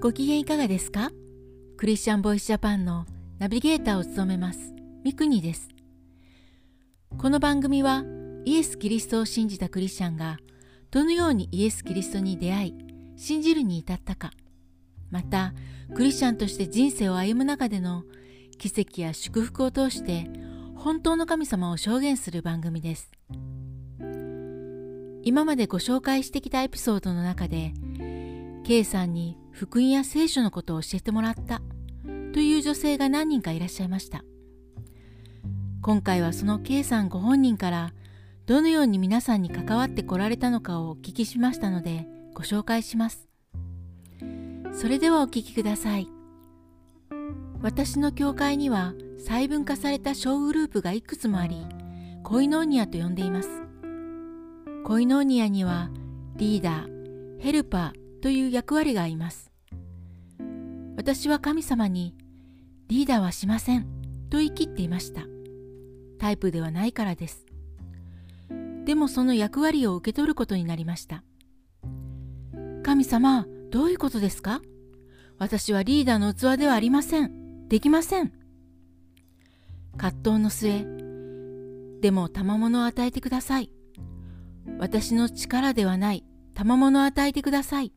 [0.00, 1.10] ご機嫌いかがですか？
[1.76, 3.04] クリスチャンボイスジャパンの
[3.40, 4.72] ナビゲーターを務めます
[5.02, 5.70] ミクニです。
[7.18, 8.04] この番組は
[8.44, 10.36] イエス・キリストを信じたクリスチャンが
[10.92, 12.74] どのようにイエス・キリストに出会い
[13.16, 14.30] 信じるに至ったか
[15.10, 15.52] また
[15.92, 18.04] クリスチャンとして人生を歩む中での
[18.56, 20.30] 奇跡や祝福を通して
[20.76, 23.10] 本当の神様を証言する番組です。
[25.24, 27.72] 今までご紹介してきたエピソードの中で
[28.64, 31.60] K さんに福音や聖書のことを教えてもらった。
[32.32, 34.22] という女性が何人かいらっしゃいました。
[35.82, 37.92] 今回はその K さんご本人から
[38.46, 43.28] どのように皆さんに関わってこられたのかをお聞きしましたのでご紹介します。
[44.72, 46.08] それではお聞きください。
[47.60, 51.66] 私の教会には細分化された小グループがいくつもあり
[52.22, 53.48] コイノーニアと呼んでいます。
[54.84, 55.90] コイノーニアには
[56.36, 59.47] リーダーヘルパーという役割があります。
[60.98, 62.12] 私は神様に
[62.88, 63.86] リーダーはしません
[64.30, 65.22] と言い切っていました。
[66.18, 67.46] タイプではないからです。
[68.84, 71.22] でもその役割を受け取ることになりました。
[72.82, 74.60] 神様どういうことですか？
[75.38, 77.68] 私はリーダーの器ではありません。
[77.68, 78.32] できません。
[79.96, 80.84] 葛藤の末
[82.00, 83.70] でも賜物を与えてください。
[84.80, 86.24] 私の力ではない。
[86.54, 87.92] 賜物を与えてください。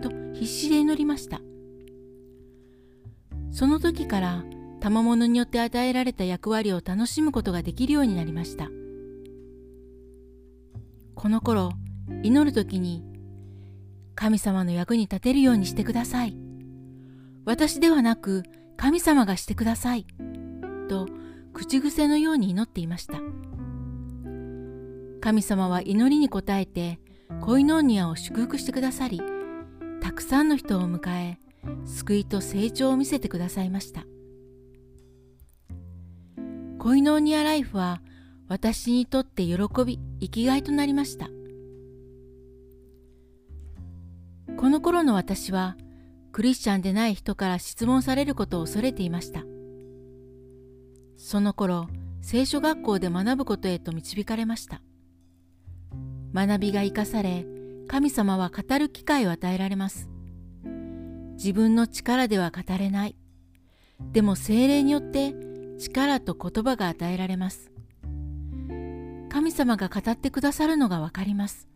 [0.00, 1.42] と必死で祈りました。
[3.54, 4.44] その時から
[4.80, 8.68] 賜物によって与えられた役割を楽しむことができるようになりました。
[11.14, 11.70] この頃
[12.24, 13.04] 祈る時に
[14.16, 16.36] 神様の役に立てるようにしてください。
[17.44, 18.42] 私ではなく
[18.76, 20.04] 神様がしてください
[20.88, 21.06] と
[21.52, 23.20] 口癖のように祈っていました。
[25.20, 26.98] 神様は祈りに応えて
[27.40, 29.22] コイノーニアを祝福してくださり
[30.02, 31.38] たくさんの人を迎え
[31.86, 34.04] 救いと成長を見せてくださいました。
[36.78, 38.02] コイノーニアライフは
[38.48, 41.28] 私にとって喜び生きがいとなりました。
[44.56, 45.76] この頃の私は
[46.32, 49.44] クリスチャンでない人から質問されることを恐れていました。
[51.16, 51.88] その頃
[52.20, 54.82] 聖書学校で学ぶことへと導かれました。
[56.34, 57.46] 学びが生かされ
[57.86, 60.10] 神様は語る機会を与えられます。
[61.34, 63.16] 自分の力では語れない。
[64.12, 65.34] でも精霊によって
[65.78, 67.70] 力と言葉が与えられます。
[69.28, 71.68] 神様が語ってくださるのがわかります。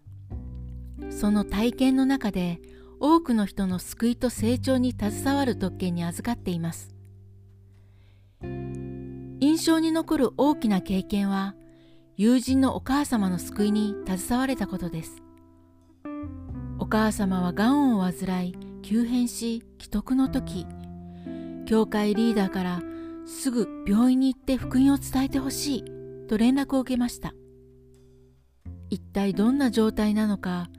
[1.11, 2.61] その体験の中で
[3.01, 6.95] 多くの人の救いと成長に携わる特権に預かっています。
[9.41, 11.55] 印象に残る大きな経験は
[12.17, 15.23] 友人のお母様の救いに携われたことです。
[16.79, 20.67] お母様はがんを患い急変し既得の時
[21.67, 22.81] 教会リーダーから
[23.27, 25.85] すぐ病院に行って福音を伝えてほしい
[26.27, 27.35] と連絡を受けました。
[28.89, 30.71] 一体どんな状態なのか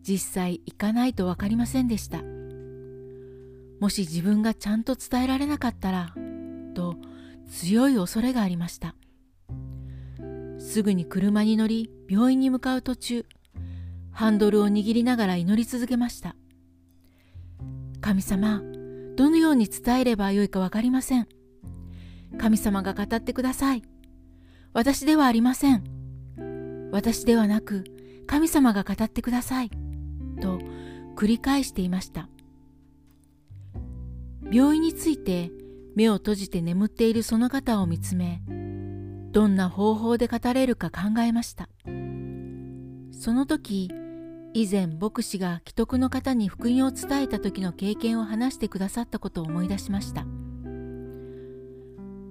[0.00, 2.22] 実際行かないと分かりませんでした。
[3.78, 6.14] もし自分がちゃんと伝えられなかったら
[6.74, 6.96] と
[7.50, 8.94] 強い恐れがありました。
[10.58, 13.26] すぐに車に乗り病院に向かう途中
[14.12, 16.36] ハンドルを握りながら祈り続けました。
[18.10, 18.60] 神様
[19.14, 21.28] どのように伝えればよいか分かりません。
[22.38, 23.82] 神様が語ってください。
[24.72, 26.90] 私ではありません。
[26.90, 27.84] 私ではなく
[28.26, 29.70] 神様が語ってください。
[30.40, 30.58] と
[31.14, 32.28] 繰り返していました。
[34.50, 35.52] 病院について
[35.94, 38.42] 目を閉じて眠っているその方を見つめ
[39.30, 41.68] どんな方法で語れるか考えました。
[43.12, 43.88] その時
[44.52, 50.26] 以前牧師が既得の方に福音を伝えた時の経験を話してくださったことを思い出しました。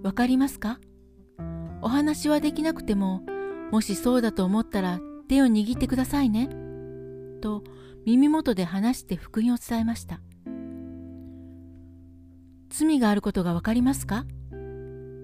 [0.03, 0.80] わかりますか？
[1.81, 3.22] お話はできなくても
[3.72, 5.00] もしそうだと思ったら
[5.30, 6.50] 手を握ってくださいね。
[7.42, 7.63] と
[8.06, 10.19] 耳元で話して福音を伝えました。
[12.69, 14.25] 罪があることがわかりますか？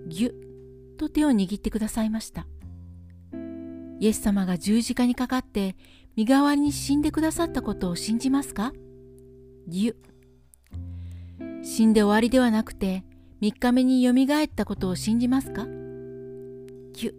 [0.08, 2.48] ぎゅっと手を握ってくださいました。
[4.00, 5.76] イエス様が十字架にかかって
[6.16, 8.72] 身代わりに死んでくださったことを信じますか？
[9.68, 9.98] ぎゅ
[11.64, 13.04] 死んで終わりではなくて
[13.42, 15.66] 3日目によみがえったことを信じますか？
[16.94, 17.16] ぎゅ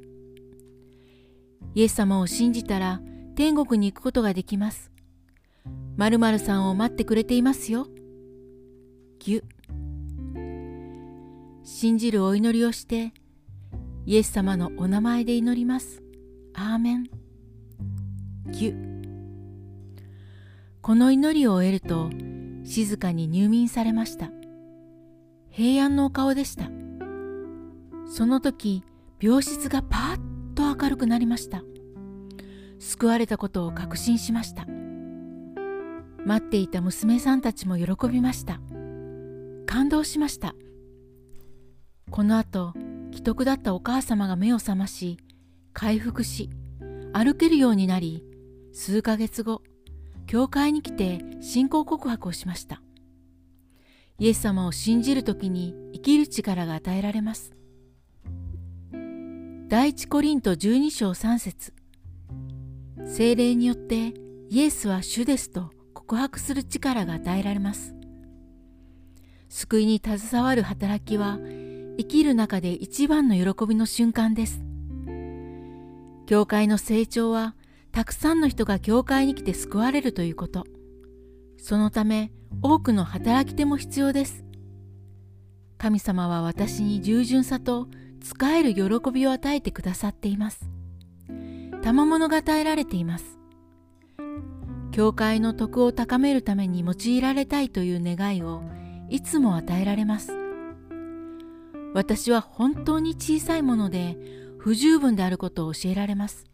[1.75, 3.03] イエス様を信じたら
[3.35, 4.91] 天国に行くことができます。
[5.99, 7.87] 〇〇さんを待ってくれていますよ。
[9.19, 9.45] ぎゅ。
[11.65, 13.13] 信じるお祈りをして、
[14.07, 16.03] イエス様のお名前で祈ります。
[16.55, 17.11] アーメン。
[18.53, 18.86] ぎゅ。
[20.87, 22.11] この祈りを終えると、
[22.63, 24.31] 静かに入眠されました。
[25.51, 26.71] 平安のお顔でした。
[28.07, 28.85] その時
[29.21, 31.65] 病室がパーッと明るくなりました。
[32.79, 34.65] 救われたことを確信しました。
[36.25, 38.61] 待っていた娘さんたちも喜びました。
[39.67, 40.55] 感動しました。
[42.13, 42.75] この後
[43.11, 45.19] 既得だったお母様が目を覚まし
[45.73, 46.49] 回復し
[47.13, 48.23] 歩けるようになり
[48.73, 49.63] 数ヶ月後
[50.27, 52.83] 教会に来て信仰告白をしました。
[54.19, 57.55] イエス様を信じる時に生きる力が与えられます。
[59.69, 61.73] 第一コリント12章3節。
[63.07, 64.15] 精霊によって
[64.51, 67.95] イエスは主ですと告白する力が与えられます。
[69.49, 71.39] 救いに携わる働きは
[71.99, 74.61] 生きる中で一番の喜びの瞬間です。
[76.27, 77.55] 教会の成長は
[77.97, 80.67] たくさんの人が教会に来て救われるということ。
[81.57, 84.45] そのため多くの働き手も必要です。
[85.79, 87.89] 神様は私に従順さと
[88.23, 90.69] 使える喜びを与えてくださっています。
[91.83, 93.39] 賜物が与えられています。
[94.93, 98.63] 教会の徳を高めるために用いられたいという願いを
[99.09, 100.35] いつも与えられます。
[101.95, 104.19] 私は本当に小さいもので
[104.59, 106.45] 不十分であることを教えられます。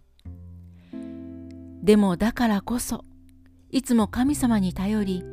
[1.82, 3.04] でもだからこそ
[3.70, 5.24] いつも神様に頼り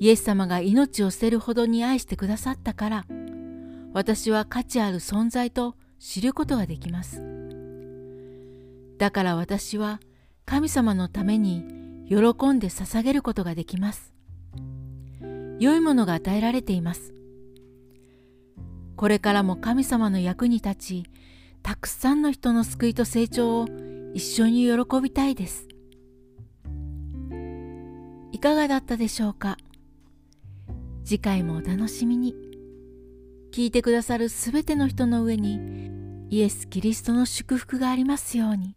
[0.00, 3.06] イエス様が命を捨てるほどに愛してくださったから
[3.92, 7.22] 私は価値ある存在と知ることができます。
[8.98, 10.00] だから私は
[10.44, 11.64] 神様のために
[12.08, 12.16] 喜
[12.50, 14.12] んで捧げることができます。
[15.58, 17.14] 良いものが与えられています。
[18.96, 21.04] これからも神様の役に立ち、
[21.62, 23.66] たくさんの人の救いと成長を
[24.14, 25.68] 一緒に喜びたいです。
[28.38, 29.56] いかがだったでしょうか？
[31.04, 32.36] 次回もお楽しみに。
[33.50, 35.58] 聞いてくださるすべての人の上に
[36.30, 38.76] イエス・キリストの祝福がありますように。